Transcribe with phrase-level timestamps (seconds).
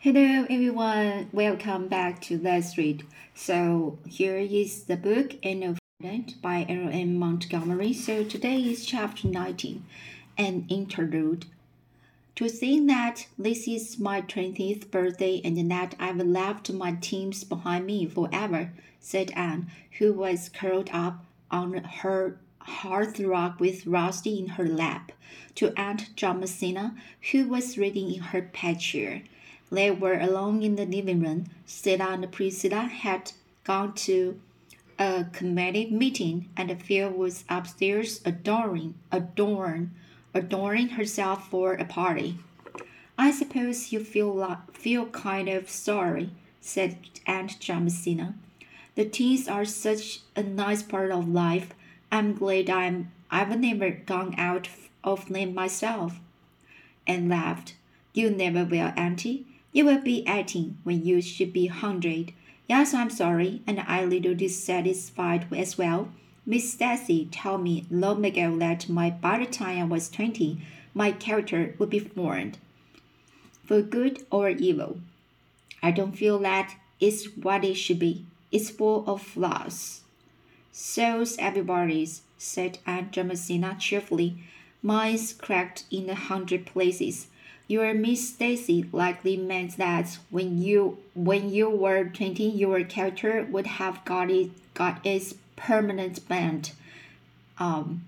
[0.00, 3.04] Hello everyone, welcome back to Let's Read.
[3.34, 5.80] So here is the book Anne of
[6.40, 7.18] by L.M.
[7.18, 7.92] Montgomery.
[7.92, 9.84] So today is chapter 19,
[10.38, 11.46] an interlude.
[12.36, 17.84] To think that this is my 20th birthday and that I've left my teams behind
[17.84, 18.70] me forever,
[19.00, 19.68] said Anne,
[19.98, 25.10] who was curled up on her hearthrug with Rusty in her lap,
[25.56, 26.94] to Aunt Jamesina,
[27.32, 29.24] who was reading in her pet chair.
[29.70, 31.46] They were alone in the living room.
[31.66, 33.32] Stella and Priscilla had
[33.64, 34.40] gone to
[34.98, 39.90] a committee meeting, and Phil was upstairs adoring, adoring,
[40.34, 42.38] adoring herself for a party.
[43.16, 48.34] I suppose you feel like, feel kind of sorry, said Aunt Jamesina.
[48.94, 51.74] The teens are such a nice part of life.
[52.10, 54.68] I'm glad I'm I've never gone out
[55.04, 56.18] of them myself.
[57.06, 57.74] And laughed.
[58.14, 59.46] You never will, Auntie.
[59.72, 62.32] You will be eighteen when you should be hundred.
[62.66, 66.10] Yes, I'm sorry, and I little dissatisfied as well.
[66.46, 70.60] Miss Stacy told me long ago that my by the time I was twenty,
[70.94, 72.58] my character would be formed,
[73.66, 75.00] for good or evil.
[75.82, 78.24] I don't feel that it's what it should be.
[78.50, 80.00] It's full of flaws.
[80.72, 84.38] So's everybody's, said Aunt Jamesina cheerfully.
[84.82, 87.26] Mine's cracked in a hundred places.
[87.68, 93.66] Your Miss Stacy likely meant that when you when you were twenty, your character would
[93.66, 96.72] have got it got its permanent bent,
[97.58, 98.06] um,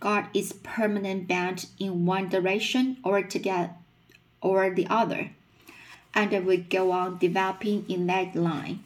[0.00, 3.76] got its permanent bent in one direction or to get
[4.40, 5.32] or the other,
[6.14, 8.82] and would go on developing in that line.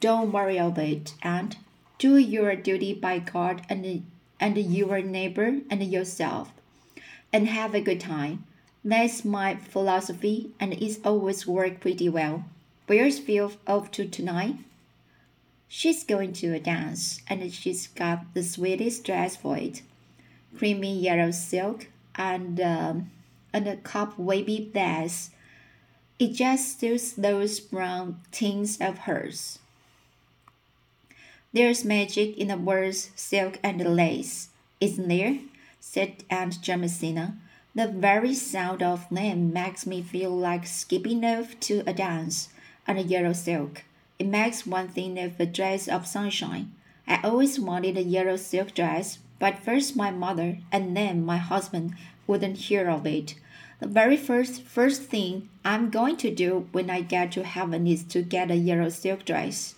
[0.00, 1.56] Don't worry about it, and
[1.98, 4.04] do your duty by God and
[4.40, 6.50] and your neighbor and yourself,
[7.32, 8.44] and have a good time.
[8.84, 12.44] That's my philosophy, and it's always worked pretty well.
[12.86, 14.56] Where's Phil off to tonight?
[15.68, 19.82] She's going to a dance, and she's got the sweetest dress for it.
[20.56, 23.10] Creamy yellow silk and um,
[23.52, 25.30] and a cobwebby lace.
[26.18, 29.58] It just suits those brown tints of hers.
[31.52, 34.48] There's magic in the words silk and lace,
[34.80, 35.38] isn't there?
[35.80, 37.36] said Aunt Jamesina.
[37.74, 42.48] The very sound of them makes me feel like skipping off to a dance
[42.88, 43.84] on a yellow silk.
[44.18, 46.72] It makes one think of a dress of sunshine.
[47.06, 51.94] I always wanted a yellow silk dress, but first my mother and then my husband
[52.26, 53.34] wouldn't hear of it.
[53.80, 58.02] The very first first thing I'm going to do when I get to heaven is
[58.04, 59.76] to get a yellow silk dress.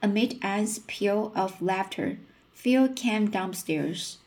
[0.00, 2.18] Amid Anne's peal of laughter,
[2.54, 4.18] Phil came downstairs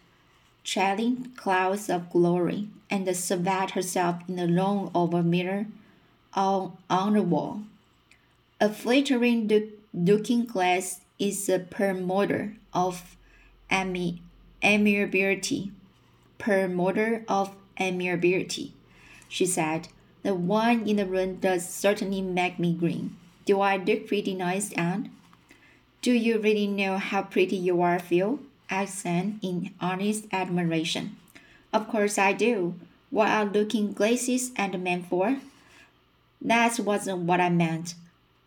[0.64, 5.68] trailing clouds of glory, and surveyed herself in the long oval mirror
[6.34, 7.64] on, on the wall.
[8.60, 9.50] A flattering
[9.94, 13.16] looking glass is a promoter of
[13.72, 14.22] ami-
[14.64, 15.72] amiability.
[16.38, 18.74] Promoter of amiability,
[19.28, 19.90] she said.
[20.24, 23.16] The one in the room does certainly make me green.
[23.46, 25.12] Do I look pretty nice, Anne?
[26.02, 28.40] Do you really know how pretty you are, Phil?
[28.70, 31.18] I said in honest admiration.
[31.72, 32.76] Of course I do.
[33.10, 35.38] What are looking glasses and men for?
[36.42, 37.96] That wasn't what I meant.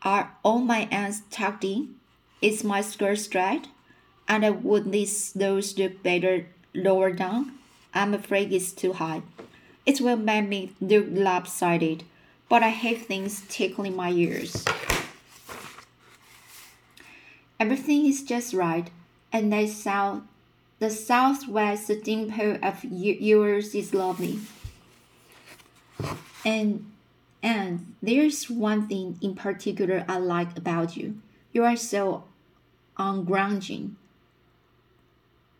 [0.02, 1.94] Are all my ends tucked in?
[2.40, 3.68] Is my skirt straight?
[4.26, 7.58] And would these those look better lower down?
[7.94, 9.22] I'm afraid it's too high.
[9.84, 12.04] It will make me look lopsided,
[12.48, 14.64] but I hate things tickling my ears.
[17.60, 18.90] Everything is just right
[19.32, 20.22] and they south
[20.82, 24.40] the southwest dimple of yours is lovely.
[26.44, 26.90] And
[27.40, 31.18] and there's one thing in particular I like about you.
[31.52, 32.24] You are so
[32.98, 33.94] ungrudging.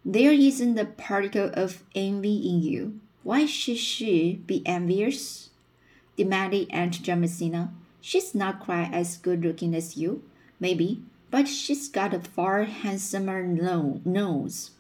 [0.05, 2.99] There isn't a particle of envy in you.
[3.23, 5.51] Why should she be envious?
[6.17, 7.71] demanded Aunt Jamesina.
[8.01, 10.25] She's not quite as good looking as you,
[10.59, 14.73] maybe, but she's got a far handsomer nose.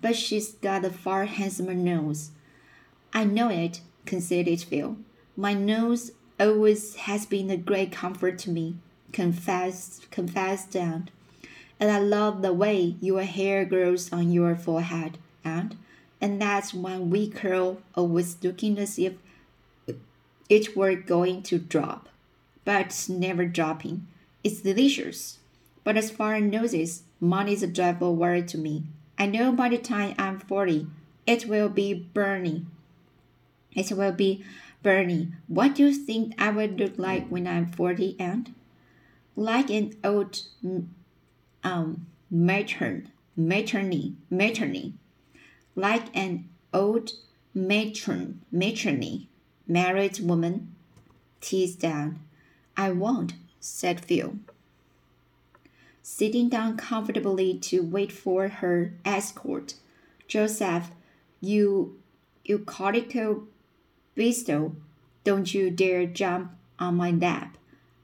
[0.00, 2.30] But she's got a far handsomer nose.
[3.12, 4.96] I know it, conceded Phil.
[5.36, 8.76] My nose always has been a great comfort to me,
[9.12, 11.10] confessed, confessed Aunt.
[11.78, 15.74] And I love the way your hair grows on your forehead, Aunt.
[16.20, 19.14] And that's when we curl, always looking as if
[20.48, 22.08] it were going to drop,
[22.64, 24.06] but never dropping.
[24.44, 25.38] It's delicious.
[25.84, 28.84] But as far as noses, money's a dreadful worry to me.
[29.20, 30.86] I know by the time I'm 40,
[31.26, 32.70] it will be burning.
[33.76, 34.42] It will be
[34.82, 35.36] burning.
[35.46, 38.54] what do you think I will look like when I'm 40 and?
[39.36, 40.40] Like an old
[41.62, 44.94] um, matron, matronly, matronly.
[45.76, 47.12] Like an old
[47.52, 49.28] matron, matronly,
[49.66, 50.74] married woman.
[51.42, 52.20] Teased down.
[52.74, 54.36] I won't, said Phil.
[56.02, 59.74] Sitting down comfortably to wait for her escort,
[60.26, 60.90] Joseph,
[61.40, 61.98] you,
[62.44, 63.46] you calico oh,
[64.16, 64.74] besto,
[65.24, 67.56] don't you dare jump on my lap.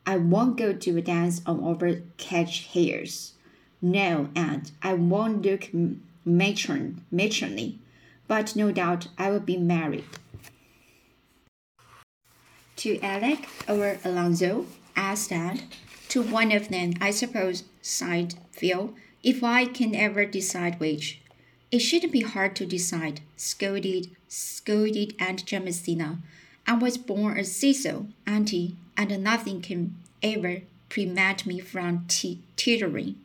[0.06, 3.32] I won't go to a dance on over catch hares.
[3.82, 5.70] No, and I won't look
[6.25, 7.78] matron, matronly,
[8.28, 10.04] but no doubt I will be married.
[12.76, 15.64] To Alec or Alonzo, asked Aunt.
[16.10, 21.21] To one of them, I suppose, sighed Phil, if I can ever decide which.
[21.71, 26.19] It shouldn't be hard to decide, scolded, scolded Aunt Jamesina.
[26.67, 33.17] I was born a Cecil, Auntie, and nothing can ever prevent me from teetering.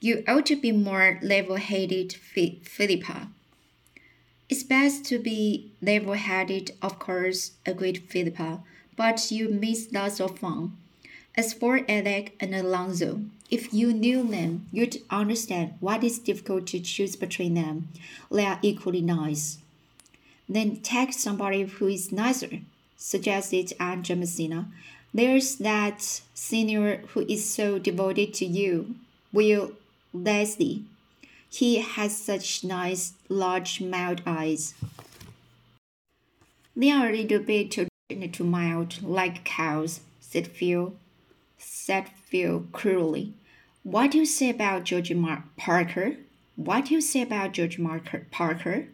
[0.00, 3.28] You ought to be more level-headed, Philippa.
[4.48, 8.62] It's best to be level-headed, of course, agreed Philippa,
[8.96, 10.76] but you miss lots of fun.
[11.34, 16.80] As for Alec and Alonzo, if you knew them, you'd understand what is difficult to
[16.80, 17.88] choose between them.
[18.30, 19.58] They are equally nice.
[20.46, 22.60] Then take somebody who is nicer,
[22.98, 24.66] suggested Aunt Jamesina.
[25.14, 26.02] There's that
[26.34, 28.94] senior who is so devoted to you,
[29.32, 29.72] Will
[30.12, 30.84] Leslie.
[31.48, 34.74] He has such nice, large, mild eyes.
[36.76, 40.94] They are a little bit too mild, like cows, said Phil
[41.62, 43.34] said Phil cruelly.
[43.82, 46.16] What do you say about George Mar- Parker?
[46.56, 48.88] What do you say about George Marker- Parker?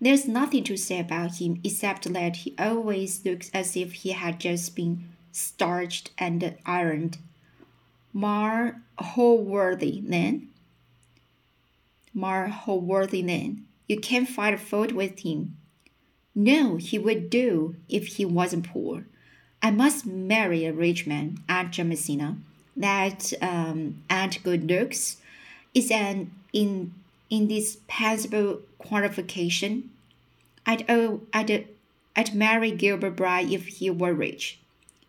[0.00, 4.40] There's nothing to say about him except that he always looks as if he had
[4.40, 7.18] just been starched and ironed.
[8.12, 10.48] Mar Holworthy, then?
[12.12, 13.66] Mar Holworthy, then?
[13.88, 15.56] You can't find fault with him.
[16.34, 19.06] No, he would do if he wasn't poor.
[19.62, 22.36] I must marry a rich man, Aunt Jamesina.
[22.76, 25.18] That um, Aunt Good Looks
[25.72, 26.92] is an in,
[27.30, 29.90] indispensable qualification.
[30.66, 31.68] I'd, oh, I'd,
[32.16, 34.58] I'd marry Gilbert Blythe if he were rich.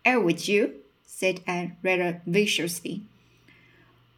[0.06, 0.74] Oh, would you?
[1.06, 3.02] said Anne rather viciously.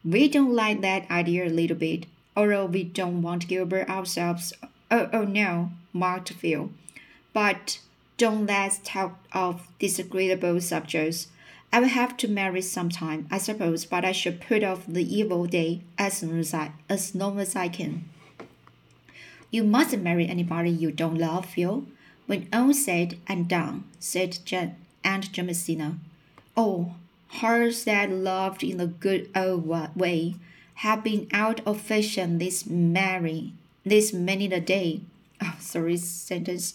[0.03, 2.05] We don't like that idea a little bit,
[2.35, 4.53] although we don't want Gilbert ourselves.
[4.89, 6.71] Oh, oh no, mocked Phil.
[7.33, 7.79] But
[8.17, 11.27] don't let's talk of disagreeable subjects.
[11.71, 15.45] I will have to marry sometime, I suppose, but I should put off the evil
[15.45, 18.09] day as long as I, as long as I can.
[19.51, 21.85] You mustn't marry anybody you don't love, Phil.
[22.25, 24.39] When all said and done, said
[25.03, 25.97] Aunt Jamesina.
[26.55, 26.95] Oh,
[27.27, 30.35] hearts that loved in the good old way
[30.75, 33.53] have been out of fashion this merry,
[33.85, 35.01] this many a day.
[35.39, 36.73] Oh, sorry, sentence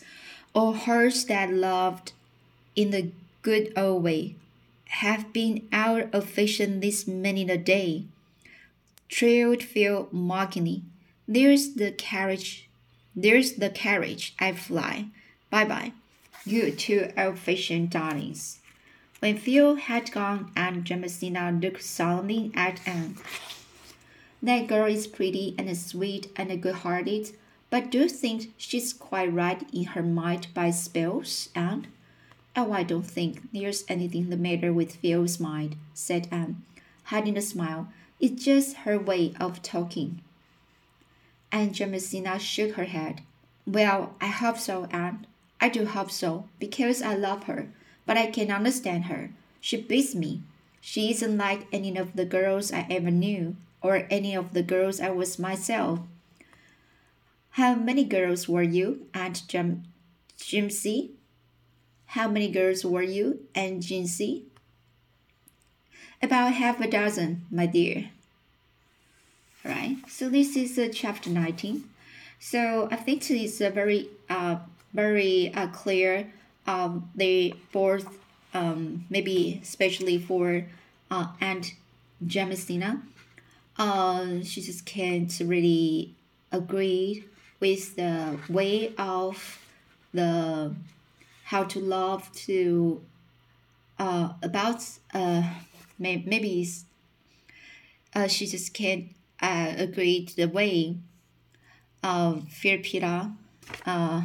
[0.55, 2.13] or hearts that loved
[2.77, 3.11] in the
[3.43, 4.37] good old way
[4.87, 8.05] have been out of fashion this many a day.
[9.09, 10.83] Trailed Phil mockingly.
[11.27, 12.69] There's the carriage.
[13.17, 14.35] There's the carriage.
[14.39, 15.07] I fly.
[15.51, 15.93] Bye bye.
[16.45, 18.59] You two old fashioned darlings.
[19.21, 23.17] When Phil had gone, Aunt Jamesina looked solemnly at Anne.
[24.43, 27.31] That girl is pretty and sweet and good hearted,
[27.73, 31.87] but do you think she's quite right in her mind by spells, Anne?
[32.55, 36.61] Oh, I don't think there's anything the matter with Phil's mind, said Anne,
[37.05, 37.89] hiding a smile.
[38.21, 40.21] It's just her way of talking.
[41.51, 43.23] Aunt Jamesina shook her head.
[43.67, 45.27] Well, I hope so, Anne.
[45.59, 47.69] I do hope so, because I love her,
[48.05, 49.31] but I can understand her.
[49.63, 50.43] She beats me.
[50.83, 55.01] She isn't like any of the girls I ever knew, or any of the girls
[55.01, 56.01] I was myself.
[57.53, 59.83] How many girls were you, Aunt Jim
[60.39, 61.11] Jimsie?
[62.07, 64.45] How many girls were you, Aunt Jimsie?
[66.23, 68.09] About half a dozen, my dear.
[69.65, 69.99] Right.
[70.09, 71.85] So this is uh, chapter 19.
[72.41, 74.57] So I think it's a very uh
[74.95, 76.33] very uh, clear
[76.67, 78.07] um the both
[78.55, 80.65] um maybe especially for
[81.11, 81.75] uh Aunt
[82.27, 83.03] Jamesina.
[83.77, 86.15] Uh she just can't really
[86.51, 87.25] agree
[87.63, 89.61] with the way of
[90.13, 90.75] the
[91.45, 93.01] how to love to
[94.01, 94.83] uh, about
[95.15, 95.45] uh,
[95.97, 96.69] may, maybe
[98.17, 99.07] uh, she just can't
[99.41, 100.97] uh, agree to the way
[102.03, 103.33] of Philippa
[103.87, 104.23] uh,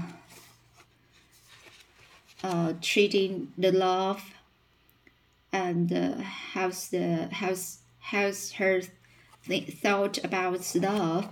[2.44, 4.24] uh, treating the love
[5.54, 6.16] and uh,
[6.54, 8.82] how's the how's how's her
[9.48, 11.30] th- thought about love.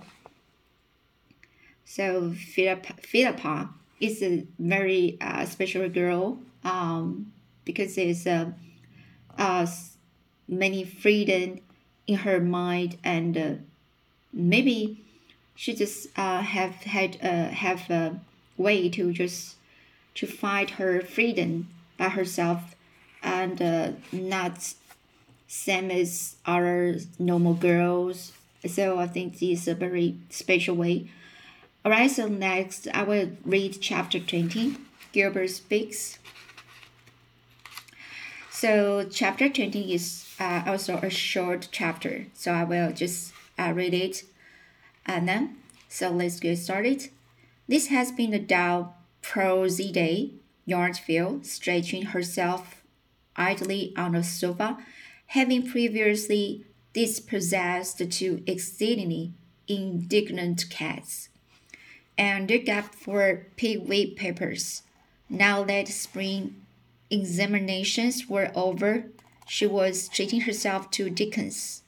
[1.86, 7.32] So Philippa, is a very uh, special girl um,
[7.64, 8.50] because there's uh,
[9.38, 9.66] uh,
[10.48, 11.60] many freedom
[12.06, 13.52] in her mind and uh,
[14.32, 15.04] maybe
[15.54, 18.20] she just uh, have had uh, have a
[18.58, 19.56] way to just
[20.14, 22.74] to find her freedom by herself
[23.22, 24.74] and uh, not
[25.48, 28.32] same as other normal girls.
[28.66, 31.08] So I think this is a very special way.
[31.86, 34.74] Alright, so next I will read chapter 20.
[35.12, 36.18] Gilbert speaks.
[38.50, 42.26] So chapter 20 is uh, also a short chapter.
[42.34, 44.24] So I will just uh, read it.
[45.06, 47.08] And then, so let's get started.
[47.68, 50.32] This has been a dull, prosy day.
[50.64, 52.82] yawned Phil, stretching herself
[53.36, 54.76] idly on a sofa,
[55.28, 59.34] having previously dispossessed two exceedingly
[59.68, 61.28] indignant cats,
[62.18, 64.82] and dug up for pigweed papers.
[65.28, 66.62] Now that spring
[67.10, 69.06] examinations were over,
[69.46, 71.82] she was treating herself to Dickens.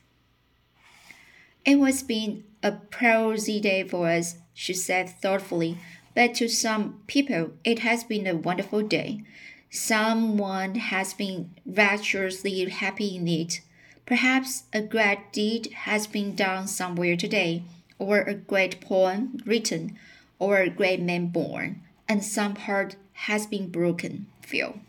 [1.64, 5.78] It was been a prosy day for us, she said thoughtfully,
[6.14, 9.22] but to some people it has been a wonderful day.
[9.70, 13.60] Someone has been rapturously happy in it.
[14.06, 17.62] Perhaps a great deed has been done somewhere today,
[17.98, 19.98] or a great poem written,
[20.38, 24.26] or a great man born, and some heart has been broken.
[24.42, 24.80] Phil,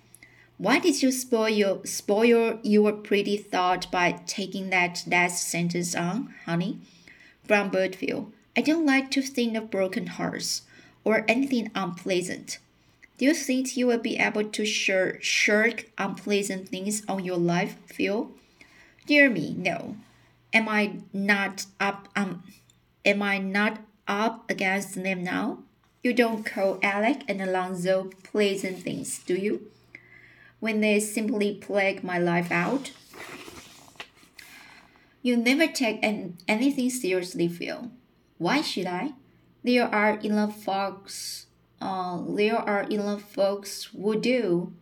[0.58, 6.34] why did you spoil your, spoil your pretty thought by taking that last sentence on,
[6.46, 6.80] honey?
[7.48, 8.32] grumbled Phil.
[8.56, 10.64] I don't like to think of broken hearts
[11.04, 12.60] or anything unpleasant.
[13.18, 17.78] Do you think you will be able to shirk, shirk unpleasant things on your life,
[17.86, 18.32] Phil?
[19.08, 19.98] Dear me, no.
[20.54, 22.44] Am I not up um
[23.04, 23.80] am I not
[24.10, 25.60] up against them now?
[26.04, 29.72] You don't call Alec and Alonzo pleasant things, do you?
[30.60, 32.92] When they simply plague my life out?
[35.22, 37.92] You never take an, anything seriously, Phil.
[38.38, 39.14] Why should I?
[39.64, 41.46] There are enough folks
[41.82, 44.74] uh, there are enough folks who do.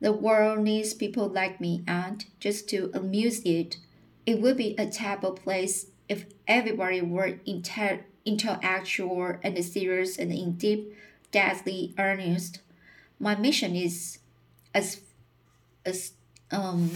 [0.00, 3.78] The world needs people like me, and just to amuse it,
[4.26, 10.52] it would be a terrible place if everybody were inter- intellectual and serious and in
[10.52, 10.94] deep,
[11.32, 12.60] deadly earnest.
[13.18, 14.18] My mission is
[14.74, 15.00] as
[15.84, 16.12] as
[16.50, 16.90] um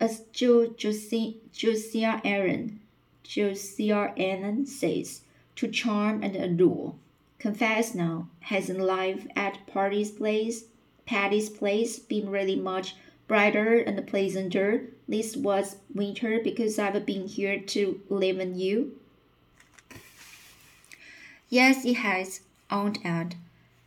[0.00, 2.80] as jo- Josie, Josiah Aaron
[3.28, 5.20] Josiah Allen says
[5.54, 6.94] to charm and allure.
[7.38, 10.64] Confess now, hasn't life at Party's place,
[11.04, 12.96] Patty's place been really much
[13.26, 18.92] brighter and pleasanter this was winter because I've been here to live in you?
[21.48, 23.32] Yes, it has, Aunt Anne,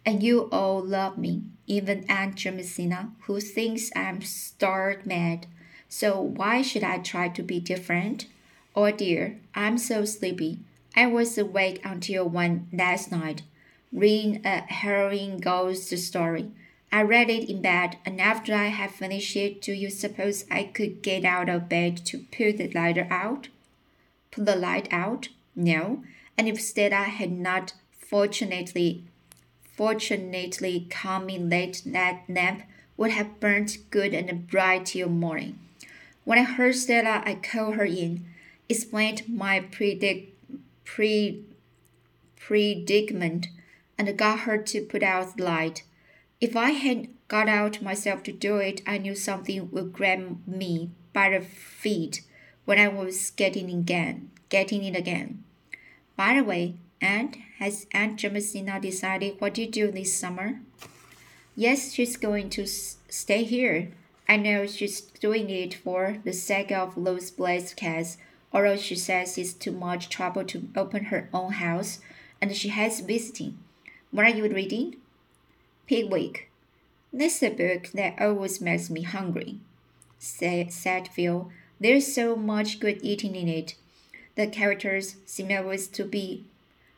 [0.03, 5.45] and you all love me, even Aunt Jamesina, who thinks I'm stark mad.
[5.87, 8.25] So why should I try to be different?
[8.75, 10.59] Oh dear, I'm so sleepy.
[10.95, 13.43] I was awake until one last night,
[13.93, 16.51] reading a harrowing ghost story.
[16.91, 20.63] I read it in bed, and after I had finished it, do you suppose I
[20.63, 23.48] could get out of bed to put the light out?
[24.29, 25.29] Put the light out?
[25.55, 26.03] No.
[26.38, 29.05] And instead, I had not fortunately,
[29.74, 32.63] fortunately, coming late that lamp
[32.98, 35.60] would have burnt good and bright till morning.
[36.25, 38.25] When I heard Stella, I called her in,
[38.67, 40.38] explained my predict
[40.83, 41.45] pre
[42.36, 43.48] predicament
[43.98, 45.83] and got her to put out the light.
[46.41, 50.89] If I had got out myself to do it, I knew something would grab me
[51.13, 52.21] by the feet
[52.65, 55.43] when I was getting in again, getting in again.
[56.17, 60.62] By the way, Aunt, has Aunt Jamesina decided what to do this summer?
[61.55, 63.91] Yes, she's going to stay here.
[64.27, 68.17] I know she's doing it for the sake of those blessed cats
[68.53, 72.00] although she says it's too much trouble to open her own house
[72.41, 73.57] and she has visiting.
[74.12, 74.98] What are you reading?
[75.91, 76.50] Pickwick.
[77.12, 79.60] This is a book that always makes me hungry,
[80.19, 81.51] said, said Phil.
[81.81, 83.75] There's so much good eating in it.
[84.36, 86.45] The characters seem always to be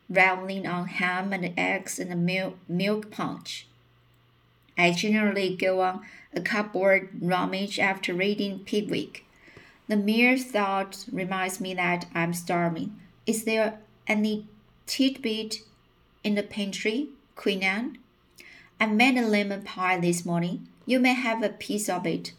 [0.08, 3.66] reveling on ham and eggs and milk, milk punch.
[4.78, 9.26] I generally go on a cupboard rummage after reading Pickwick.
[9.88, 12.96] The mere thought reminds me that I'm starving.
[13.26, 14.46] Is there any
[14.86, 15.64] tidbit
[16.24, 17.10] in the pantry?
[17.36, 17.98] Queen Anne.
[18.84, 20.68] I made a lemon pie this morning.
[20.86, 22.34] You may have a piece of it.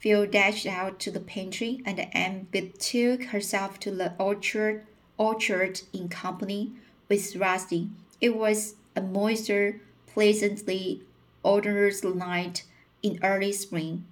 [0.00, 4.84] Phil dashed out to the pantry, and Anne betook herself to the orchard,
[5.16, 6.72] orchard in company
[7.08, 7.88] with Rusty.
[8.20, 11.00] It was a moister, pleasantly
[11.42, 12.64] odorous night
[13.02, 14.04] in early spring.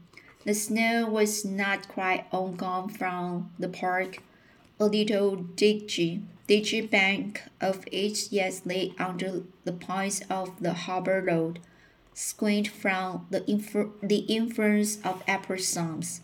[0.46, 4.22] The snow was not quite all gone from the park.
[4.78, 11.22] A little dingy, dingy bank of it yet lay under the points of the harbor
[11.22, 11.60] road
[12.12, 16.22] screened from the, inf- the influence of April suns.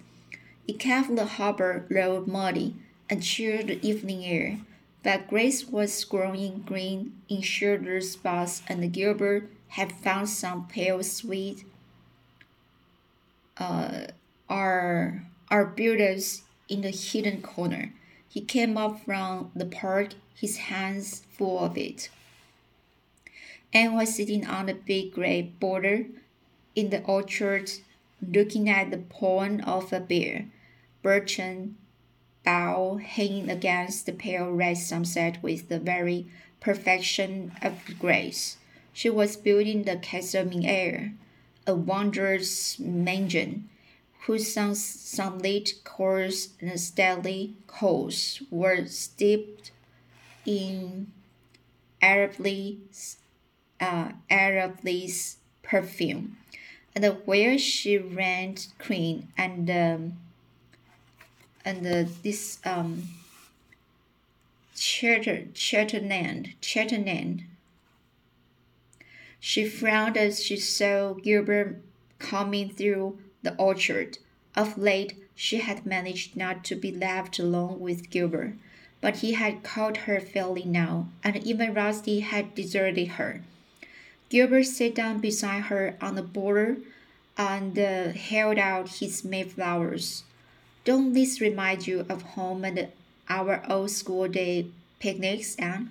[0.67, 2.75] It kept the harbor road muddy
[3.09, 4.59] and chilled the evening air,
[5.05, 11.65] but grass was growing green in shorter spots, and Gilbert had found some pale sweet
[13.59, 14.07] uh,
[14.49, 17.93] arbutus in the hidden corner.
[18.29, 22.11] He came up from the park, his hands full of it.
[23.73, 26.07] Anne was sitting on the big gray border
[26.75, 27.71] in the orchard,
[28.21, 30.47] looking at the pawn of a bear,
[31.03, 31.75] birchen
[32.45, 36.27] bough hanging against the pale red sunset with the very
[36.61, 38.57] perfection of grace.
[38.93, 41.13] She was building the castle in air,
[41.67, 43.69] a wondrous mansion,
[44.27, 49.71] whose sunlit course and stately halls were steeped
[50.45, 51.07] in
[52.03, 52.79] Arably
[53.81, 56.37] uh, Arably's perfume,
[56.95, 60.19] and where she ran queen and um,
[61.65, 63.05] and uh, this um
[64.75, 67.45] Chatter Chatterland Chatterland.
[69.39, 71.81] She frowned as she saw Gilbert
[72.19, 74.19] coming through the orchard.
[74.57, 78.55] Of late, she had managed not to be left alone with Gilbert,
[79.01, 83.43] but he had caught her fairly now, and even Rusty had deserted her.
[84.31, 86.79] Gilbert sat down beside her on the border
[87.39, 90.25] and uh, held out his Mayflowers.
[90.85, 92.89] Don't these remind you of home and
[93.29, 94.67] our old school day
[94.99, 95.91] picnics, Anne?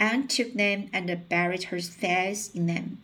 [0.00, 2.98] Anne took them and buried her face in them.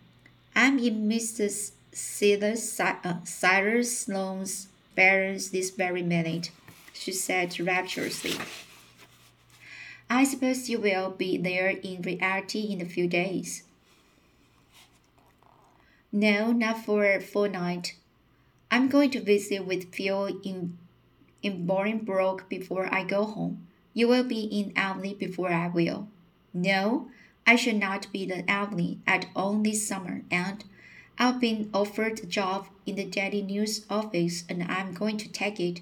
[0.57, 1.73] I'm in Mrs.
[1.97, 6.51] Cyrus, uh, Cyrus Sloane's barrens this very minute,
[6.93, 8.35] she said rapturously.
[10.11, 13.63] I suppose you will be there in reality in a few days.
[16.13, 17.97] No, not for a fortnight.
[18.71, 20.77] I'm going to visit with Phil in
[21.43, 23.67] in Bolingbroke before I go home.
[23.95, 26.09] You will be in Avonlea before I will.
[26.53, 27.09] No,
[27.47, 30.63] I shall not be in Avonlea at all this summer, and
[31.19, 35.59] I've been offered a job in the Daily News office, and I'm going to take
[35.59, 35.81] it.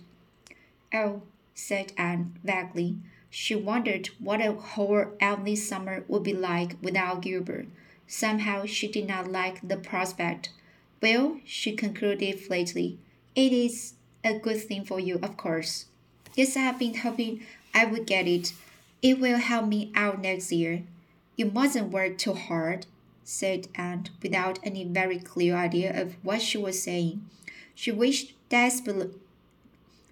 [0.92, 1.22] Oh,
[1.54, 2.98] said Anne vaguely.
[3.30, 7.66] She wondered what a whole Avonlea summer would be like without Gilbert.
[8.06, 10.50] Somehow she did not like the prospect.
[11.02, 12.98] Well, she concluded flatly,
[13.34, 15.86] it is a good thing for you, of course.
[16.36, 17.42] Yes, I have been hoping
[17.74, 18.52] I would get it.
[19.02, 20.84] It will help me out next year.
[21.36, 22.86] You mustn't work too hard,
[23.24, 27.28] said Anne, without any very clear idea of what she was saying.
[27.74, 29.10] She wished desperately.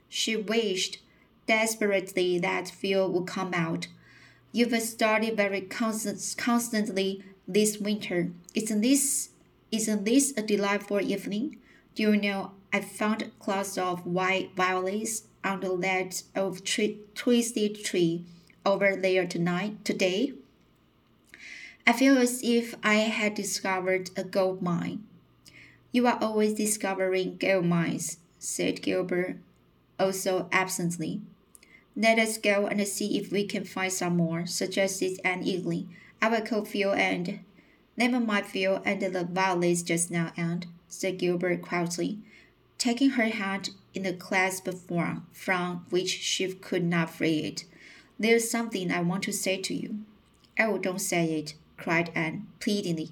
[0.09, 0.99] She wished
[1.47, 3.87] desperately that Phil would come out.
[4.51, 8.31] You've studied very constant, constantly this winter.
[8.55, 9.31] Isn't this
[9.71, 11.57] isn't this a delightful evening?
[11.95, 18.25] Do you know I found a cluster of white violets the ledge of twisted tree
[18.67, 20.35] over there tonight today?
[21.85, 25.05] I feel as if I had discovered a gold mine.
[25.91, 29.39] You are always discovering gold mines, said Gilbert,
[29.99, 31.23] also absently.
[31.97, 35.89] Let us go and see if we can find some more, suggested Anne eagerly.
[36.23, 37.41] I will call Phil and
[37.97, 42.21] never mind Phil and the violets just now, Aunt, said Gilbert quietly,
[42.79, 47.65] taking her hand in the clasp from, from which she could not free it.
[48.19, 49.99] There's something I want to say to you.
[50.59, 53.11] Oh, don't say it, cried Anne pleadingly.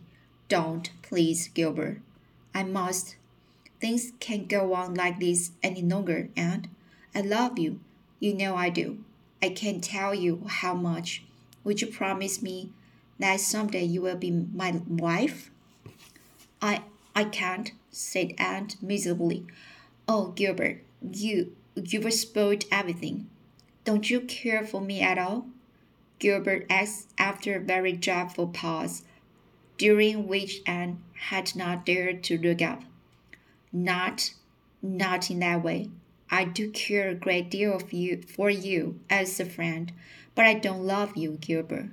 [0.48, 2.00] Don't, please, Gilbert.
[2.54, 3.16] I must.
[3.80, 6.68] Things can't go on like this any longer, Aunt.
[7.14, 7.80] I love you.
[8.20, 9.02] You know I do.
[9.42, 11.24] I can't tell you how much.
[11.64, 12.70] Would you promise me
[13.18, 15.50] that someday you will be my wife?
[16.62, 16.83] I
[17.14, 19.46] I can't, said Aunt miserably.
[20.06, 23.28] Oh, Gilbert, you you've spoiled everything.
[23.85, 25.46] Don't you care for me at all?
[26.20, 29.02] Gilbert asked after a very dreadful pause,
[29.78, 32.83] during which Anne had not dared to look up.
[33.72, 34.35] Not,
[34.83, 35.88] not in that way.
[36.30, 39.92] I do care a great deal of you for you as a friend,
[40.35, 41.88] but I don't love you, Gilbert.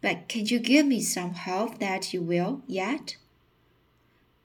[0.00, 3.16] But can you give me some hope that you will yet?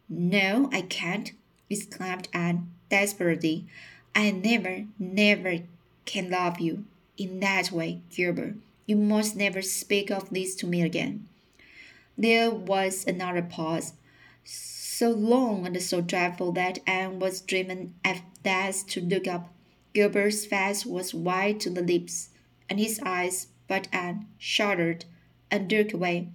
[0.08, 1.32] No, I can't,
[1.68, 3.66] exclaimed Anne desperately.
[4.14, 5.60] I never, never
[6.06, 6.86] can love you
[7.18, 8.56] in that way, Gilbert.
[8.86, 11.28] You must never speak of this to me again.
[12.18, 13.94] There was another pause,
[14.44, 19.54] so long and so dreadful that Anne was driven at last to look up.
[19.94, 22.30] Gilbert's face was white to the lips,
[22.70, 25.06] and his eyes, but Anne, shuddered
[25.50, 26.30] and looked away.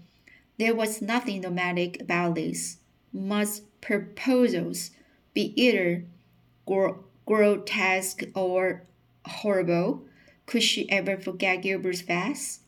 [0.59, 2.79] There was nothing romantic about this.
[3.13, 4.91] Must proposals
[5.35, 6.05] be either
[7.27, 8.83] grotesque or
[9.25, 10.05] horrible?
[10.49, 12.61] Could she ever forget Gilbert's face?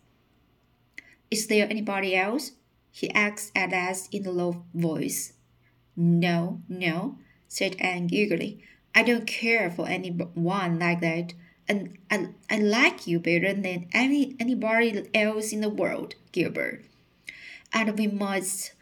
[1.30, 2.52] Is there anybody else?
[2.92, 5.32] he asked at last in a low voice.
[5.96, 7.16] No, no,
[7.48, 8.62] said Anne eagerly.
[8.94, 11.32] I don't care for any one like that,
[11.66, 16.84] and I, I like you better than any anybody else in the world, Gilbert.
[17.72, 18.72] And we must,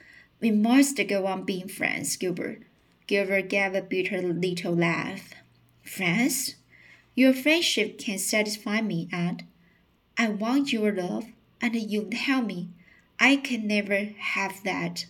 [0.41, 2.63] we must go on being friends, Gilbert.
[3.07, 5.35] Gilbert gave a bitter little laugh.
[5.85, 6.57] Friends?
[7.19, 9.43] Your friendship can satisfy me, and
[10.17, 11.25] I want your love,
[11.61, 12.69] and you tell me
[13.19, 15.07] I can never have that.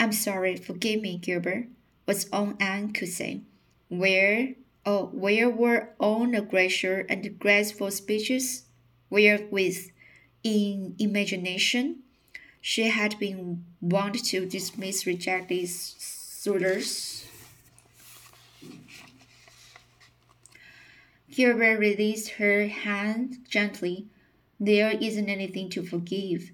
[0.00, 1.68] I'm sorry, forgive me, Gilbert,
[2.06, 3.42] was all Anne could say.
[3.88, 8.64] Where, oh, where were all the gracious and graceful speeches
[9.10, 9.92] wherewith,
[10.42, 12.00] in imagination,
[12.60, 17.29] she had been wont to dismiss rejected suitors?
[21.30, 24.06] Gilbert released her hand gently
[24.58, 26.50] there isn't anything to forgive.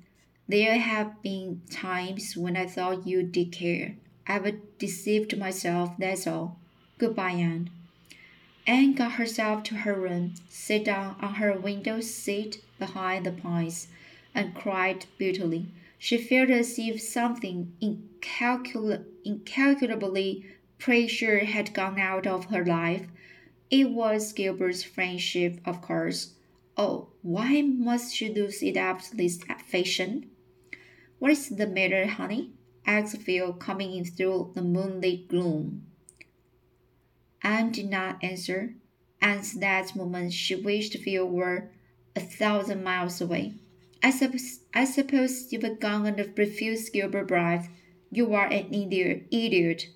[0.49, 3.97] There have been times when I thought you did care.
[4.29, 6.59] I've deceived myself, that's all.
[6.99, 7.71] Goodbye, Anne.
[8.67, 13.89] Anne got herself to her room, sat down on her window seat behind the pines,
[14.35, 15.67] and cried bitterly.
[15.99, 20.45] She felt as if something incalcul- incalculably
[20.79, 23.07] precious had gone out of her life.
[23.71, 26.35] It was Gilbert's friendship, of course
[26.79, 30.31] Oh, why must she lose it after this fashion?
[31.19, 32.53] What is the matter, honey?
[32.87, 35.87] asked Phil, coming in through the moonlit gloom.
[37.43, 38.75] Anne did not answer.
[39.23, 41.71] At that moment, she wished Phil were
[42.15, 43.55] a thousand miles away.
[44.03, 47.67] I suppose, I suppose you've gone and refused Gilbert Blythe.
[48.11, 49.27] You are an idiot.
[49.31, 49.89] Idiot.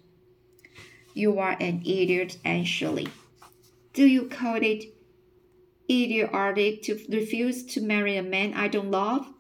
[1.13, 3.09] You are an idiot, Anne Shirley.
[3.93, 4.95] Do you call it
[5.91, 9.33] idiotic to refuse to marry a man I don't love?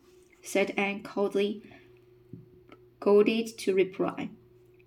[0.42, 1.62] said Anne coldly,
[2.98, 4.30] goaded to reply.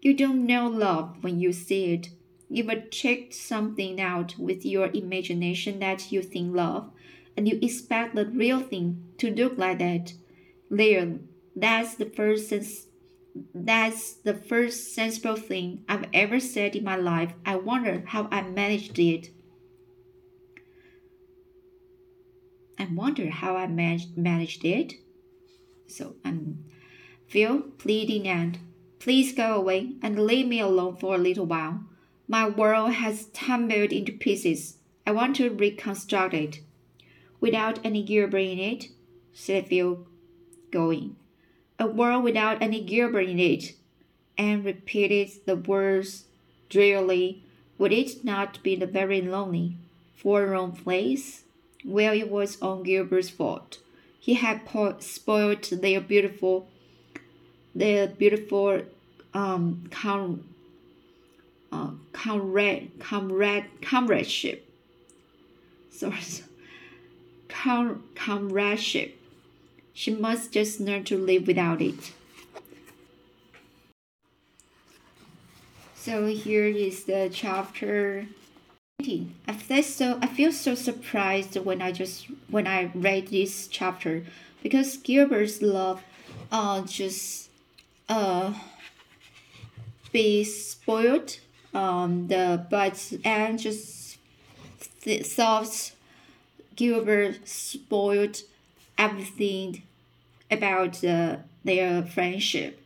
[0.02, 2.10] You don't know love when you see it.
[2.50, 6.92] You've checked something out with your imagination that you think love,
[7.38, 10.14] and you expect the real thing to look like that.
[10.70, 11.20] There,
[11.56, 12.88] that's the first sense.
[13.56, 17.34] That's the first sensible thing I've ever said in my life.
[17.46, 19.30] I wonder how I managed it.
[22.84, 24.96] I wonder how I managed, managed it.
[25.88, 26.66] So I'm
[27.30, 28.60] Phil, pleading and
[29.00, 31.86] please go away and leave me alone for a little while.
[32.28, 34.80] My world has tumbled into pieces.
[35.08, 36.60] I want to reconstruct it.
[37.40, 38.90] Without any Gilbert in it,
[39.32, 40.06] said Phil,
[40.70, 41.16] going.
[41.80, 43.76] A world without any Gilbert in it.
[44.38, 46.26] And repeated the words
[46.68, 47.46] drearily.
[47.78, 49.78] Would it not be the very lonely,
[50.18, 51.44] forlorn place?
[51.86, 53.80] Well, it was on Gilbert's fault.
[54.20, 54.62] He had
[55.00, 56.68] spoiled their beautiful,
[57.76, 58.84] their beautiful
[59.34, 60.46] um, com,
[61.72, 64.70] uh, comrade, comrade, comradeship.
[65.92, 66.20] Sorry,
[67.50, 69.20] com, comradeship.
[69.94, 72.14] She must just learn to live without it.
[75.96, 78.28] So here is the chapter
[79.48, 84.24] I feel so I feel so surprised when I just when I read this chapter
[84.62, 86.02] because Gilbert's love
[86.52, 87.50] uh just
[88.08, 88.54] uh
[90.12, 91.38] be spoiled
[91.74, 94.18] um the but and just
[95.02, 95.92] th- thought
[96.76, 98.42] Gilbert spoiled
[98.98, 99.84] everything
[100.50, 102.80] about the, their friendship.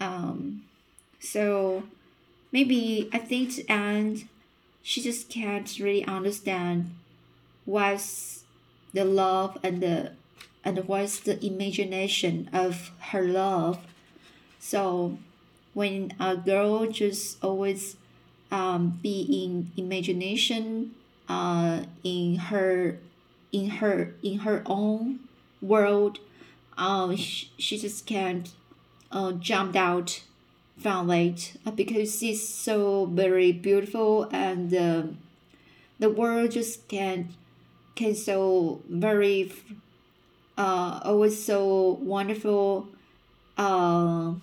[0.00, 0.64] Um
[1.20, 1.84] so
[2.52, 4.28] maybe I think and
[4.86, 6.94] she just can't really understand
[7.64, 8.44] what's
[8.94, 10.12] the love and the
[10.64, 13.84] and what's the imagination of her love.
[14.60, 15.18] So
[15.74, 17.96] when a girl just always
[18.52, 20.94] um, be in imagination
[21.28, 23.00] uh, in her
[23.50, 25.18] in her in her own
[25.60, 26.20] world,
[26.78, 28.52] uh, she, she just can't
[29.10, 30.22] uh, jump out
[30.84, 35.02] it uh, because it's so very beautiful and uh,
[35.98, 37.30] the world just can't
[37.94, 39.50] can so very
[40.58, 42.88] uh always so wonderful.
[43.58, 44.34] Uh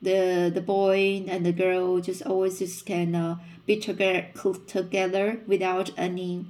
[0.00, 4.26] the the boy and the girl just always just can uh, be together
[4.66, 6.46] together without any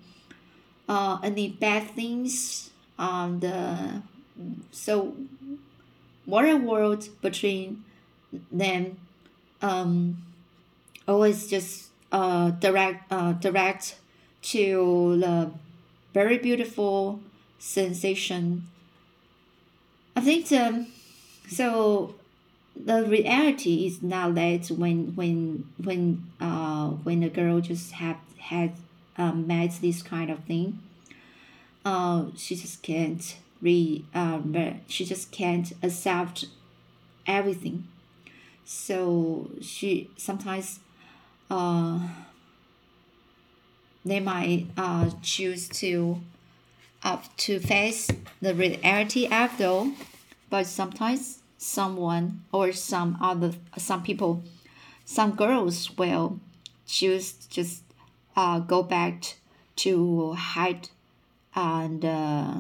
[0.88, 2.70] uh any bad things.
[2.98, 3.88] And uh,
[4.72, 5.14] so
[6.26, 7.84] what a world between
[8.52, 8.98] them
[9.62, 10.18] um
[11.06, 13.96] always just uh direct uh direct
[14.42, 15.50] to the
[16.14, 17.20] very beautiful
[17.58, 18.66] sensation.
[20.16, 20.86] I think um
[21.48, 22.14] so
[22.76, 28.72] the reality is not that when when when uh when a girl just have had
[29.16, 30.78] um, met this kind of thing
[31.84, 34.54] uh she just can't re um
[34.86, 36.46] she just can't accept
[37.26, 37.86] everything
[38.70, 40.78] so she sometimes
[41.50, 41.98] uh
[44.04, 46.20] they might uh choose to
[47.02, 48.10] up to face
[48.42, 49.90] the reality after
[50.50, 54.42] but sometimes someone or some other some people
[55.06, 56.38] some girls will
[56.86, 57.82] choose just
[58.36, 59.36] uh, go back
[59.76, 60.90] to hide
[61.54, 62.54] and uh,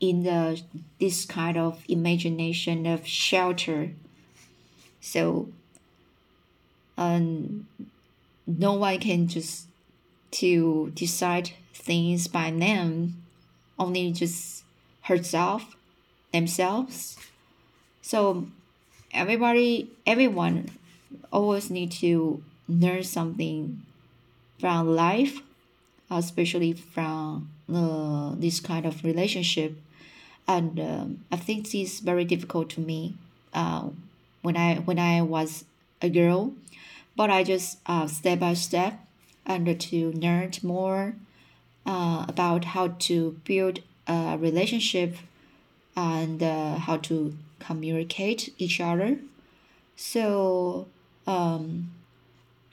[0.00, 0.60] in the
[0.98, 3.90] this kind of imagination of shelter
[5.04, 5.48] so
[6.96, 7.66] um,
[8.46, 9.66] no one can just
[10.30, 13.22] to decide things by them
[13.78, 14.64] only just
[15.02, 15.76] herself
[16.32, 17.16] themselves
[18.04, 18.46] so
[19.14, 20.68] everybody, everyone
[21.32, 23.80] always need to learn something
[24.58, 25.40] from life,
[26.10, 29.78] especially from uh, this kind of relationship.
[30.46, 33.14] And um, I think this is very difficult to me
[33.54, 33.88] uh,
[34.44, 35.64] when I when I was
[36.02, 36.52] a girl,
[37.16, 39.00] but I just uh, step by step
[39.46, 41.16] and to learn more
[41.86, 45.16] uh, about how to build a relationship
[45.96, 49.18] and uh, how to communicate each other.
[49.96, 50.88] So
[51.26, 51.90] um,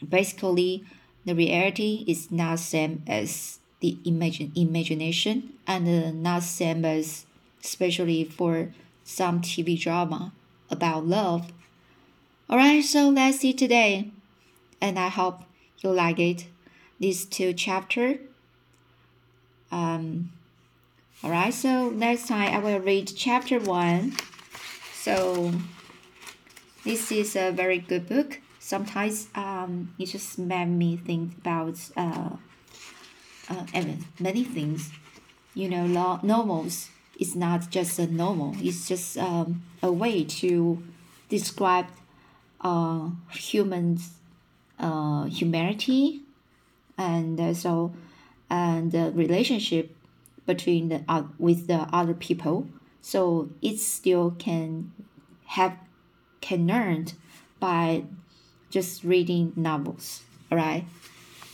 [0.07, 0.83] basically,
[1.25, 7.25] the reality is not same as the imagine imagination and uh, not same as
[7.63, 8.73] especially for
[9.05, 10.33] some TV drama
[10.69, 11.51] about love.
[12.51, 14.11] Alright, so let's see today,
[14.81, 15.43] and I hope
[15.77, 16.47] you like it.
[16.99, 18.19] These two chapter.
[19.71, 20.33] Um,
[21.23, 24.17] alright, so next time I will read chapter one.
[24.91, 25.53] So
[26.83, 28.41] this is a very good book.
[28.59, 32.31] Sometimes um, it just made me think about uh,
[33.47, 33.65] uh,
[34.19, 34.91] many things.
[35.53, 38.57] You know, normals is not just a normal.
[38.59, 40.83] It's just um, a way to
[41.29, 41.85] describe
[42.61, 44.13] uh, humans,
[44.79, 46.21] uh, humanity,
[46.97, 47.93] and uh, so
[48.49, 49.95] and the relationship
[50.45, 52.67] between the uh, with the other people.
[53.01, 54.91] So it still can
[55.45, 55.77] have
[56.41, 57.07] can learn
[57.59, 58.03] by
[58.69, 60.21] just reading novels.
[60.51, 60.85] All right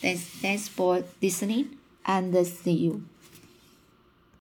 [0.02, 3.04] thanks thanks for listening and see you